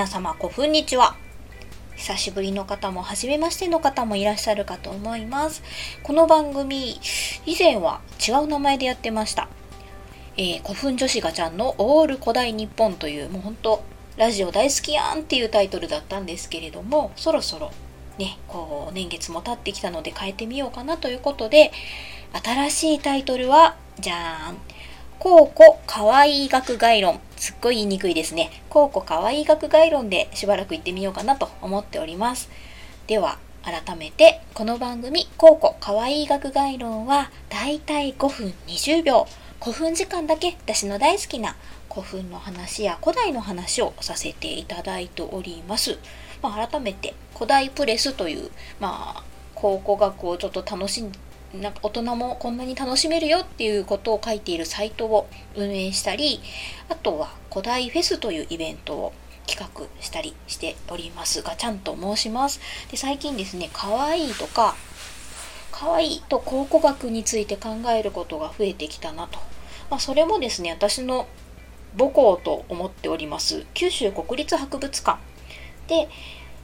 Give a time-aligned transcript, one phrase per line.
[0.00, 1.14] 皆様こんにちは。
[1.94, 5.62] 久しぶりの方も初めましての方もいらっしゃるかと思います。
[6.02, 6.98] この番組
[7.44, 9.46] 以前は違う名前でやってました。
[10.38, 13.82] えー、古墳女子ガチャンのオール古代日本というもうほんと
[14.16, 17.70] ラジオ大好きやんっていうタイトルだったんですけれどもそろそろ
[18.16, 21.72] ねこう年月も経ってきたので変えてみようかなということで
[22.42, 24.56] 新しいタイトルはじゃーん。
[25.18, 27.20] 高古かわいい学概論。
[27.40, 28.50] すっごい言いにくいですね。
[28.68, 32.50] 高古かわいい学概論でしばらく行ってみようかなと思っております。
[33.06, 39.26] では、改めて、この番組、高古かわいい学概論は、だいたい5分20秒。
[39.58, 41.56] 5分時間だけ私の大好きな
[41.90, 45.98] 古墳の話や古代の話をさせていただいております。
[46.42, 51.10] まあ、改めて、古代プレスという、まあ、考古学をちょっと楽しん
[51.54, 56.40] なんか大人もこんなに楽しめるよっていうことを書いているサイトを運営したり
[56.88, 59.12] あとは古代フェスというイベントを
[59.46, 62.60] 企画したりしておりますがちゃんと申します。
[62.90, 64.76] で最近ですね可愛いとか
[65.72, 69.38] 可愛いと考古学について考えることが増えてきたなと、
[69.90, 71.26] まあ、それもですね私の
[71.98, 73.66] 母校と思っております。
[73.74, 75.18] 九州国立博物館。
[75.88, 76.08] で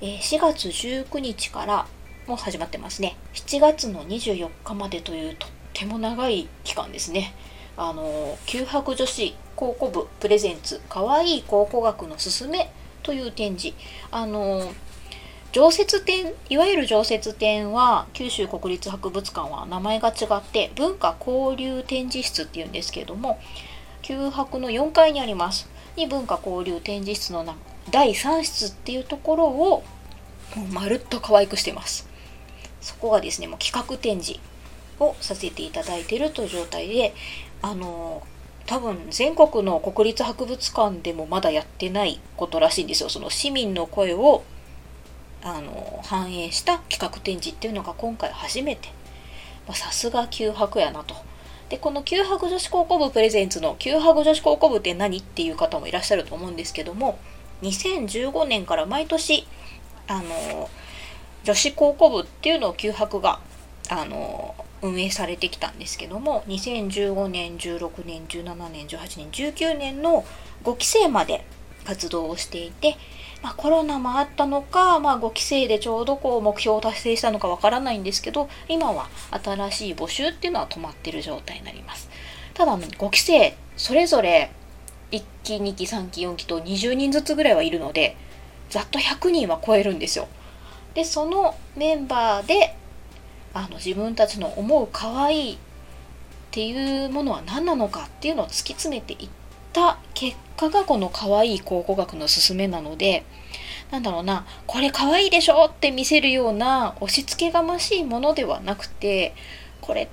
[0.00, 1.86] 4月19日から
[2.28, 3.16] もう始まってますね。
[3.32, 7.34] 7月の24日までというとっても長い期間ですね。
[7.74, 12.70] あの、九博女子考古部プレゼンツかわいい考古学のすすめ
[13.02, 13.74] という展示。
[14.10, 14.70] あの、
[15.52, 23.40] 常設展、いわゆる常設展は九州国立博物館は名前が違って文化交流展示室っていうんですけれども、
[24.02, 25.66] 九博の4階にあります。
[25.96, 27.46] に文化交流展示室の
[27.90, 29.82] 第3室っていうところを
[30.74, 32.06] まるっと可愛くしてます。
[32.88, 34.40] そこがですねもう企画展示
[34.98, 37.14] をさせていただいているという状態で
[37.60, 38.22] あの
[38.64, 44.42] 多分全国の国立博物館でもまだやってないことらしいんですよその市民の声を
[45.42, 48.88] あの反映した企画展示っていうのが今回初めて
[49.74, 51.14] さすが九博やなと。
[51.68, 57.18] でこの九博女子高校部プレゼンツの九博女子高校部って何っていう方もいらっしゃると思うんですけども
[57.60, 59.46] 2015年から毎年
[60.06, 60.70] あの
[61.48, 63.40] 女子高校部っていうのを九博が
[63.88, 70.26] あの運営されてきたんですけども2015年16年17年18年19年の
[70.64, 71.46] 5期生まで
[71.86, 72.98] 活動をしていて、
[73.42, 79.08] まあ、コロナもあったのか、まあ、5期生でちょうどこう目標を達成したのかわからないんですけど今は
[79.42, 82.10] 新しい募集っていうのは止まってる状態になります。
[82.52, 84.50] ただ5期生それぞれ
[85.12, 88.18] 1期2期3期4期と20人ずつぐらいはいるので
[88.68, 90.28] ざっと100人は超えるんですよ。
[90.98, 92.74] でそのメンバーで
[93.54, 95.58] あの自分たちの思う可愛いっ
[96.50, 99.28] ていうものは何なのかっていうのを突き詰めていっ
[99.72, 103.24] た結果がこの可愛い考古学のすすめなので
[103.92, 109.36] なんだろうなこれ可愛いでしょって見せるような押し付けがましいものではなくて
[109.80, 110.08] これ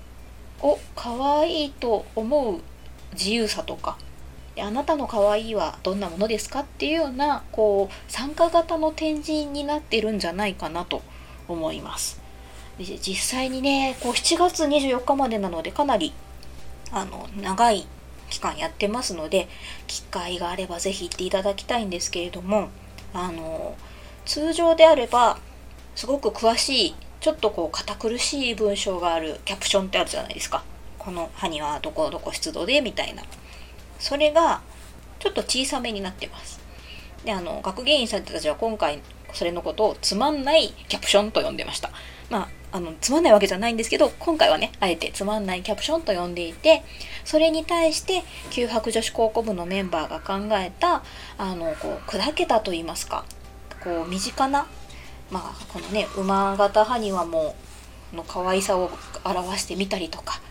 [0.62, 2.62] を可愛いと思う
[3.13, 3.97] 自由さとか
[4.58, 6.62] あなたの可愛いはどんなものですか？
[6.62, 11.02] っていうようなこう参加型の展示になってるんじゃないかなと
[11.48, 12.22] 思います。
[12.78, 16.14] で実際にねこう7月24日までなのでかなり
[16.92, 17.86] あの長い
[18.30, 19.48] 期間やってますので
[19.88, 22.70] 機会があれば是非行っていただきたいんですけれども
[23.14, 23.76] あの
[24.26, 25.38] 通常であれば
[25.96, 30.64] すごく詳しいちょっとこう堅苦しい文章があるキャプションってあるじゃないですか。
[31.00, 32.82] この歯にはどこどこ出土で？
[32.82, 33.24] みたいな。
[34.06, 34.62] それが
[35.18, 36.60] ちょっと小さめになってます。
[37.24, 39.02] で、あの、学芸員さんたちは今回
[39.34, 41.90] それのことをつまんないキャプションと呼んでました。
[42.30, 46.84] まあ、あの、つまんないわけじゃないんですけど、今回はね、あえてつまんないキャプションと呼んでいて、
[47.24, 48.22] それに対して、
[48.52, 51.02] 九博女子高校部のメンバーが考えた、
[51.40, 53.26] あの、こう、砕けたと言いますか、
[53.84, 54.68] こう、身近な、
[55.32, 57.56] まあ、このね、馬型埴輪も、
[58.14, 58.92] の可愛さを
[59.24, 60.42] 表してみたりとか、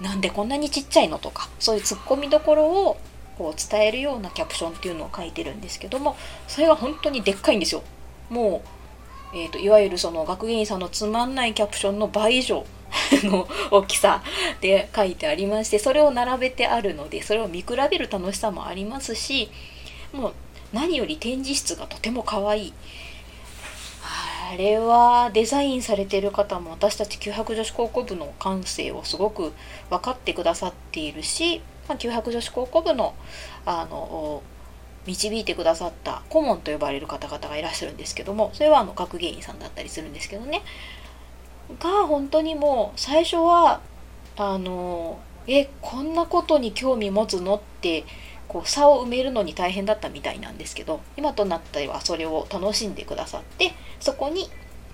[0.00, 1.18] なんでこんなにちっちゃいの？
[1.18, 2.96] とかそういうツッコミどころを
[3.38, 6.16] こう伝えるようなキャプションっていうのを書いてるんですけども
[6.48, 7.82] それが本当にでっかいんですよ。
[8.30, 8.62] も
[9.32, 12.64] う、えーと、いわゆるその学芸員さんのつまんないキャプションの倍以上
[13.24, 14.22] の大きさ
[14.60, 19.50] で書いてありましてそれを並べてあるのでそれを見比べる楽しさもありますし
[20.12, 20.34] もう
[20.72, 22.72] 何より展示室がとても可愛い。
[24.48, 29.52] あれはデザインされてる方も私たち九博女子高校部の感性をすごく
[29.90, 33.14] 分かってくださっているし、まあ、九博女子高校部の
[33.64, 34.42] あの
[35.04, 40.62] 導いてくださった顧問と呼ばれる方々がいらっしゃるんですけどもそれはあの学芸員さんだったりするんですけどね。
[41.80, 43.80] が本当にもう最初は
[44.36, 45.18] あの
[45.48, 47.56] えこんなことに興味持つの？
[47.56, 48.04] って
[48.48, 54.48] こう差を埋めるのに大変だったみたいなんですけど今となってはそれを楽しんでくださってそこに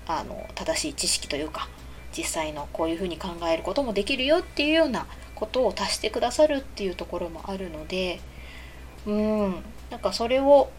[0.07, 1.69] あの正しい知識というか
[2.17, 8.19] 実際のこういうふうに考えることもできるよっていうようなことを足してくださるっていうところもあるので
[9.05, 9.55] うん
[9.89, 10.71] なんかそれを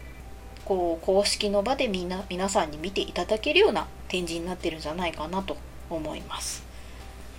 [0.65, 5.57] こう公式の場でみんな皆さんに見ていただけるような展示になってるんじゃないかなと
[5.89, 6.63] 思います。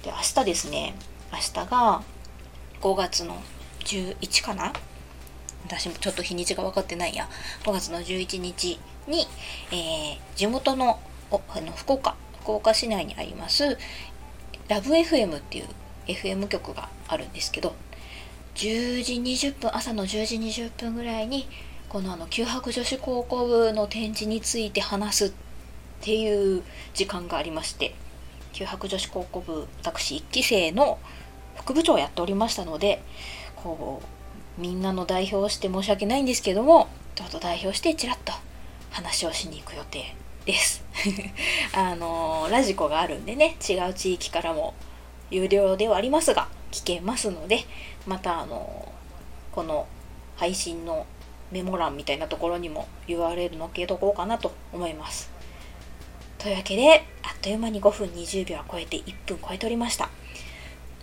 [0.04, 0.94] で明日ですね
[1.32, 2.02] 明日が
[2.80, 3.36] 5月の
[3.80, 4.72] 11かな
[5.66, 7.28] 私もちょっと日にちが分かってないや。
[7.64, 9.26] 5月の11日に、
[9.70, 10.98] えー、地元の
[11.30, 13.76] あの福岡福岡市内にあります
[14.68, 15.64] ラブ FM っていう
[16.06, 17.74] FM 局があるんですけど
[18.54, 21.48] 10時20分朝の10時20分ぐらいに
[21.88, 25.32] このあの九博女子高校部の展示について話すっ
[26.00, 26.62] ていう
[26.94, 27.94] 時間がありまして
[28.52, 30.98] 九博女子高校部私1期生の
[31.56, 33.02] 副部長をやっておりましたので
[33.56, 34.15] こう
[34.58, 38.32] みんなの代表をして申し訳ないんですけどもちょっと代表してちらっと
[38.90, 40.14] 話をしに行く予定
[40.44, 40.84] です
[41.74, 44.74] あのラジコがあるんでね違う地域からも
[45.30, 47.64] 有料ではありますが聞けますので
[48.06, 48.92] またあの
[49.52, 49.86] この
[50.36, 51.06] 配信の
[51.50, 55.30] メモ欄みたいなところにも URL 載っけとこうかなと思います。
[56.38, 60.10] というわけで、あっという間に5分20秒は超えて1分超えておりました。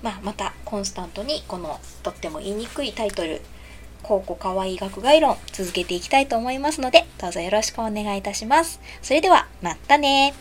[0.01, 3.41] まあ、またコンスタントにこのとっても言いにくいタイトル、
[4.01, 8.81] 高校かわいい学外論続けていきたいと思いますので、どうぞよろしくお願いいたします。
[9.03, 10.33] それでは、またね